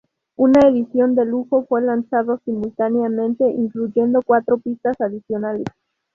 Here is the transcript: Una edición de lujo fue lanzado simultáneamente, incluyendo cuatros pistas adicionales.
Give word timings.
Una 0.35 0.67
edición 0.67 1.13
de 1.13 1.25
lujo 1.25 1.67
fue 1.69 1.83
lanzado 1.83 2.39
simultáneamente, 2.43 3.45
incluyendo 3.47 4.23
cuatros 4.23 4.59
pistas 4.63 4.99
adicionales. 4.99 5.67